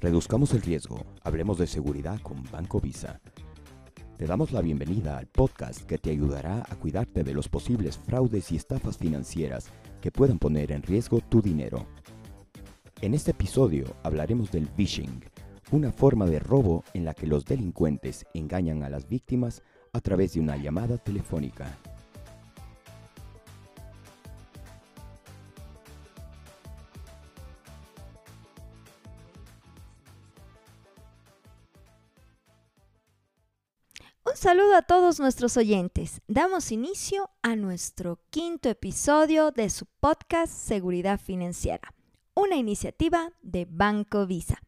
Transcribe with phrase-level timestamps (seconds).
[0.00, 3.20] Reduzcamos el riesgo, hablemos de seguridad con Banco Visa.
[4.16, 8.50] Te damos la bienvenida al podcast que te ayudará a cuidarte de los posibles fraudes
[8.50, 9.70] y estafas financieras
[10.00, 11.86] que puedan poner en riesgo tu dinero.
[13.02, 15.24] En este episodio hablaremos del phishing,
[15.70, 19.62] una forma de robo en la que los delincuentes engañan a las víctimas
[19.92, 21.76] a través de una llamada telefónica.
[34.24, 36.20] Un saludo a todos nuestros oyentes.
[36.28, 41.92] Damos inicio a nuestro quinto episodio de su podcast Seguridad Financiera,
[42.34, 44.62] una iniciativa de Banco Visa.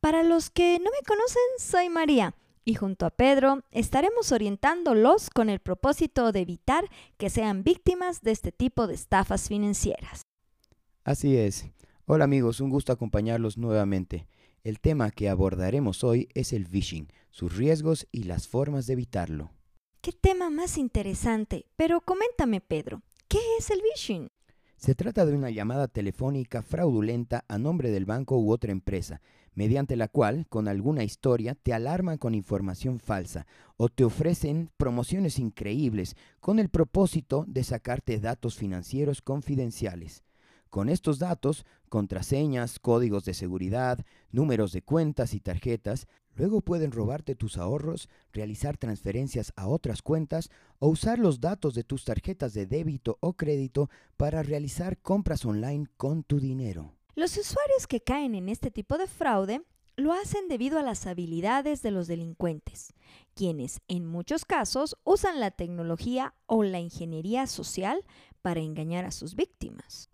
[0.00, 5.50] Para los que no me conocen, soy María y junto a Pedro estaremos orientándolos con
[5.50, 6.84] el propósito de evitar
[7.16, 10.22] que sean víctimas de este tipo de estafas financieras.
[11.04, 11.66] Así es.
[12.06, 14.26] Hola amigos, un gusto acompañarlos nuevamente.
[14.62, 19.50] El tema que abordaremos hoy es el phishing, sus riesgos y las formas de evitarlo.
[20.02, 24.30] Qué tema más interesante, pero coméntame Pedro, ¿qué es el phishing?
[24.80, 29.20] Se trata de una llamada telefónica fraudulenta a nombre del banco u otra empresa,
[29.52, 35.38] mediante la cual, con alguna historia, te alarman con información falsa o te ofrecen promociones
[35.38, 40.24] increíbles con el propósito de sacarte datos financieros confidenciales.
[40.70, 43.98] Con estos datos, contraseñas, códigos de seguridad,
[44.30, 50.48] números de cuentas y tarjetas, luego pueden robarte tus ahorros, realizar transferencias a otras cuentas
[50.78, 55.88] o usar los datos de tus tarjetas de débito o crédito para realizar compras online
[55.96, 56.94] con tu dinero.
[57.16, 59.62] Los usuarios que caen en este tipo de fraude
[59.96, 62.94] lo hacen debido a las habilidades de los delincuentes,
[63.34, 68.04] quienes en muchos casos usan la tecnología o la ingeniería social
[68.40, 70.09] para engañar a sus víctimas.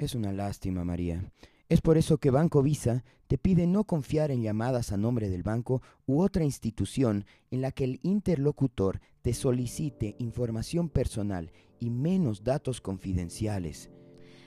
[0.00, 1.30] Es una lástima, María.
[1.68, 5.42] Es por eso que Banco Visa te pide no confiar en llamadas a nombre del
[5.42, 12.44] banco u otra institución en la que el interlocutor te solicite información personal y menos
[12.44, 13.90] datos confidenciales.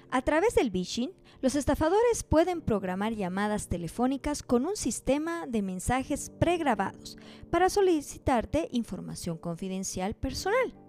[0.10, 6.32] A través del phishing, los estafadores pueden programar llamadas telefónicas con un sistema de mensajes
[6.40, 7.16] pregrabados
[7.52, 10.83] para solicitarte información confidencial personal.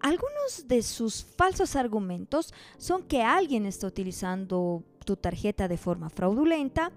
[0.00, 6.92] Algunos de sus falsos argumentos son que alguien está utilizando tu tarjeta de forma fraudulenta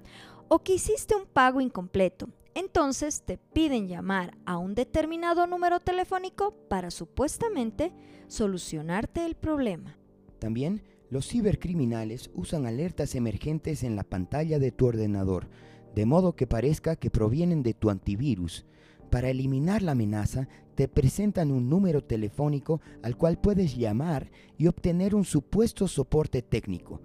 [0.48, 2.30] o que hiciste un pago incompleto.
[2.56, 7.94] Entonces te piden llamar a un determinado número telefónico para supuestamente
[8.28, 9.98] solucionarte el problema.
[10.40, 15.48] También los cibercriminales usan alertas emergentes en la pantalla de tu ordenador,
[15.96, 18.66] de modo que parezca que provienen de tu antivirus.
[19.10, 25.16] Para eliminar la amenaza, te presentan un número telefónico al cual puedes llamar y obtener
[25.16, 27.02] un supuesto soporte técnico.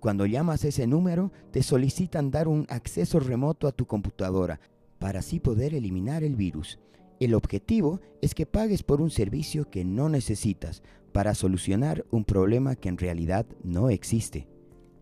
[0.00, 4.60] Cuando llamas ese número, te solicitan dar un acceso remoto a tu computadora
[4.98, 6.78] para así poder eliminar el virus.
[7.20, 12.76] El objetivo es que pagues por un servicio que no necesitas para solucionar un problema
[12.76, 14.46] que en realidad no existe.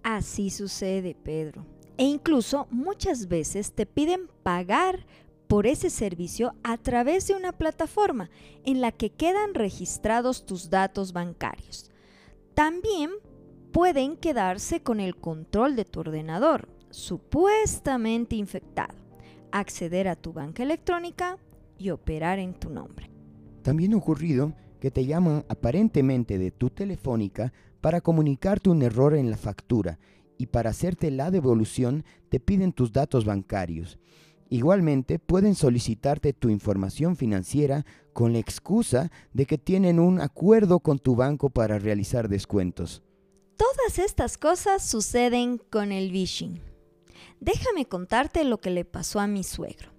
[0.03, 1.67] Así sucede, Pedro.
[1.99, 5.07] E incluso muchas veces te piden pagar
[5.47, 8.31] por ese servicio a través de una plataforma
[8.65, 11.91] en la que quedan registrados tus datos bancarios.
[12.55, 13.11] También
[13.73, 18.95] pueden quedarse con el control de tu ordenador, supuestamente infectado,
[19.53, 21.39] acceder a tu banca electrónica
[21.79, 23.11] y operar en tu nombre.
[23.63, 29.31] También ha ocurrido que te llaman aparentemente de tu telefónica para comunicarte un error en
[29.31, 29.99] la factura
[30.39, 33.99] y para hacerte la devolución te piden tus datos bancarios.
[34.49, 40.99] Igualmente, pueden solicitarte tu información financiera con la excusa de que tienen un acuerdo con
[40.99, 43.03] tu banco para realizar descuentos.
[43.57, 46.61] Todas estas cosas suceden con el phishing.
[47.41, 49.91] Déjame contarte lo que le pasó a mi suegro.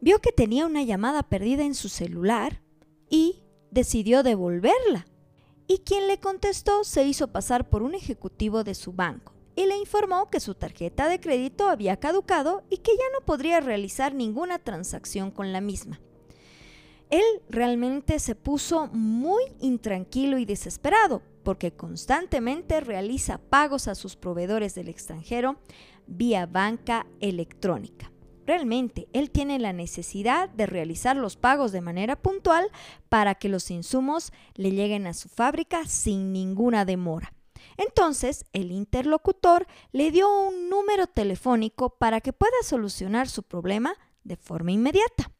[0.00, 2.62] Vio que tenía una llamada perdida en su celular
[3.10, 5.06] y decidió devolverla.
[5.66, 9.76] Y quien le contestó se hizo pasar por un ejecutivo de su banco y le
[9.76, 14.58] informó que su tarjeta de crédito había caducado y que ya no podría realizar ninguna
[14.58, 16.00] transacción con la misma.
[17.10, 24.74] Él realmente se puso muy intranquilo y desesperado porque constantemente realiza pagos a sus proveedores
[24.74, 25.56] del extranjero
[26.06, 28.12] vía banca electrónica.
[28.46, 32.70] Realmente, él tiene la necesidad de realizar los pagos de manera puntual
[33.08, 37.32] para que los insumos le lleguen a su fábrica sin ninguna demora.
[37.76, 43.94] Entonces, el interlocutor le dio un número telefónico para que pueda solucionar su problema
[44.24, 45.30] de forma inmediata.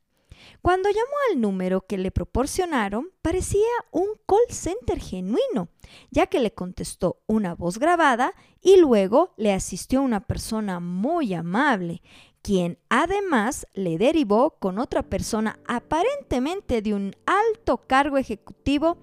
[0.62, 5.68] Cuando llamó al número que le proporcionaron, parecía un call center genuino,
[6.10, 12.02] ya que le contestó una voz grabada y luego le asistió una persona muy amable,
[12.42, 18.98] quien además le derivó con otra persona aparentemente de un alto cargo ejecutivo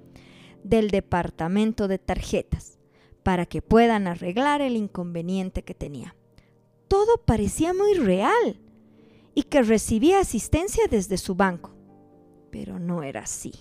[0.63, 2.79] del departamento de tarjetas,
[3.23, 6.15] para que puedan arreglar el inconveniente que tenía.
[6.87, 8.59] Todo parecía muy real
[9.33, 11.71] y que recibía asistencia desde su banco.
[12.51, 13.53] Pero no era así.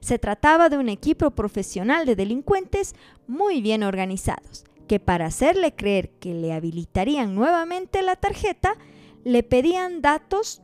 [0.00, 2.94] Se trataba de un equipo profesional de delincuentes
[3.26, 8.76] muy bien organizados, que para hacerle creer que le habilitarían nuevamente la tarjeta,
[9.24, 10.62] le pedían datos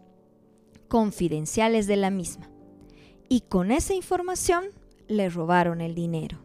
[0.89, 2.49] confidenciales de la misma.
[3.29, 4.67] Y con esa información
[5.09, 6.39] le robaron el dinero.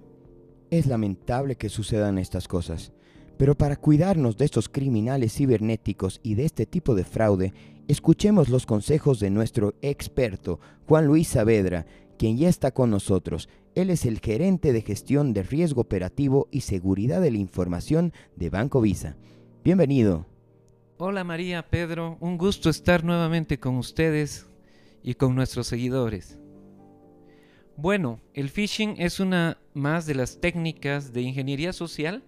[0.69, 2.91] Es lamentable que sucedan estas cosas,
[3.37, 7.53] pero para cuidarnos de estos criminales cibernéticos y de este tipo de fraude,
[7.87, 11.85] Escuchemos los consejos de nuestro experto, Juan Luis Saavedra,
[12.17, 13.47] quien ya está con nosotros.
[13.75, 18.49] Él es el gerente de gestión de riesgo operativo y seguridad de la información de
[18.49, 19.15] Banco Visa.
[19.63, 20.25] Bienvenido.
[20.97, 24.47] Hola María, Pedro, un gusto estar nuevamente con ustedes
[25.01, 26.37] y con nuestros seguidores.
[27.79, 32.23] Bueno, el phishing es una más de las técnicas de ingeniería social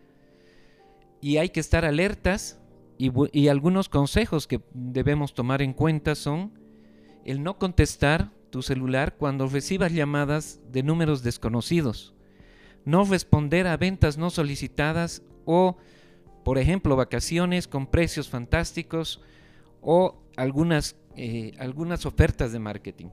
[1.22, 2.60] y hay que estar alertas
[3.00, 6.51] y, algunos consejos que debemos tomar en cuenta son
[7.25, 12.13] el no contestar tu celular cuando recibas llamadas de números desconocidos,
[12.86, 15.78] no responder a ventas no solicitadas o,
[16.46, 19.19] por ejemplo, vacaciones con precios fantásticos
[19.81, 23.07] o algunas, eh, algunas ofertas de marketing.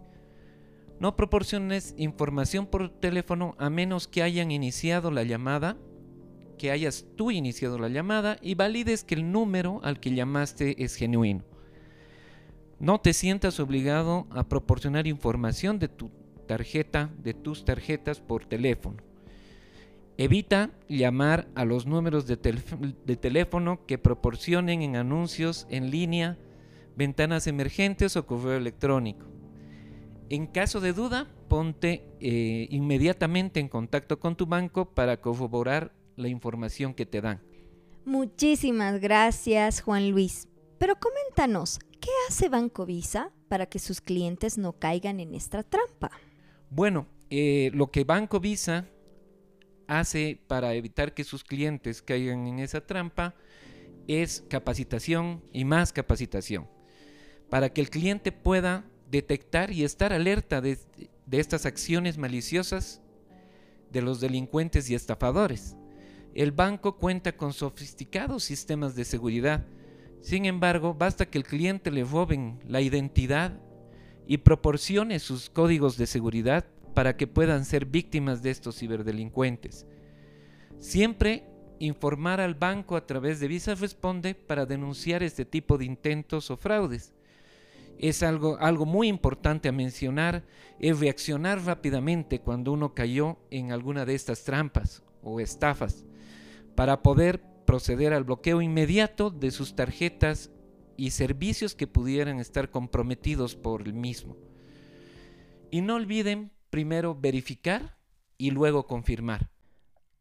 [0.98, 5.76] No proporciones información por teléfono a menos que hayan iniciado la llamada
[6.56, 10.96] que hayas tú iniciado la llamada y valides que el número al que llamaste es
[10.96, 11.44] genuino.
[12.78, 16.10] No te sientas obligado a proporcionar información de tu
[16.46, 18.98] tarjeta, de tus tarjetas por teléfono.
[20.18, 26.38] Evita llamar a los números de, de, teléfono que proporcionen en anuncios en línea,
[26.96, 29.26] ventanas emergentes o correo electrónico.
[30.28, 36.28] En caso de duda, ponte eh, inmediatamente en contacto con tu banco para corroborar la
[36.28, 37.40] información que te dan.
[38.04, 40.48] Muchísimas gracias, Juan Luis.
[40.78, 46.10] Pero coméntanos, ¿qué hace Banco Visa para que sus clientes no caigan en esta trampa?
[46.70, 48.88] Bueno, eh, lo que Banco Visa
[49.86, 53.36] hace para evitar que sus clientes caigan en esa trampa
[54.08, 56.68] es capacitación y más capacitación,
[57.48, 60.78] para que el cliente pueda detectar y estar alerta de
[61.30, 63.00] estas acciones maliciosas
[63.90, 65.76] de los delincuentes y estafadores.
[66.34, 69.64] El banco cuenta con sofisticados sistemas de seguridad.
[70.20, 73.58] Sin embargo, basta que el cliente le roben la identidad
[74.26, 79.86] y proporcione sus códigos de seguridad para que puedan ser víctimas de estos ciberdelincuentes.
[80.78, 81.44] Siempre
[81.78, 86.56] informar al banco a través de Visa Responde para denunciar este tipo de intentos o
[86.56, 87.14] fraudes.
[87.98, 90.44] Es algo, algo muy importante a mencionar,
[90.78, 96.04] es reaccionar rápidamente cuando uno cayó en alguna de estas trampas o estafas
[96.74, 100.50] para poder proceder al bloqueo inmediato de sus tarjetas
[100.96, 104.36] y servicios que pudieran estar comprometidos por el mismo.
[105.70, 107.96] Y no olviden primero verificar
[108.38, 109.50] y luego confirmar.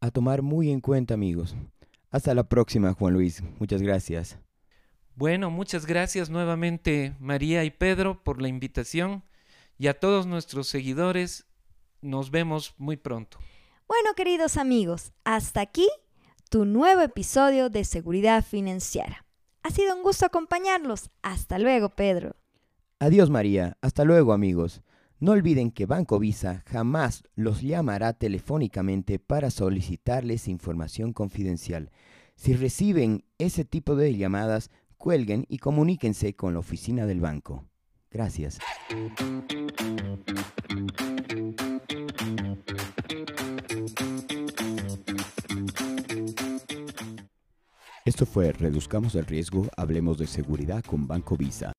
[0.00, 1.56] A tomar muy en cuenta amigos.
[2.10, 3.42] Hasta la próxima Juan Luis.
[3.58, 4.38] Muchas gracias.
[5.18, 9.24] Bueno, muchas gracias nuevamente María y Pedro por la invitación
[9.78, 11.46] y a todos nuestros seguidores.
[12.02, 13.38] Nos vemos muy pronto.
[13.88, 15.88] Bueno, queridos amigos, hasta aquí
[16.50, 19.24] tu nuevo episodio de Seguridad Financiera.
[19.62, 21.08] Ha sido un gusto acompañarlos.
[21.22, 22.36] Hasta luego, Pedro.
[22.98, 23.78] Adiós, María.
[23.80, 24.82] Hasta luego, amigos.
[25.18, 31.90] No olviden que Banco Visa jamás los llamará telefónicamente para solicitarles información confidencial.
[32.34, 37.64] Si reciben ese tipo de llamadas, cuelguen y comuníquense con la oficina del banco.
[38.10, 38.58] Gracias.
[48.04, 51.72] Esto fue Reduzcamos el riesgo, hablemos de seguridad con Banco Visa.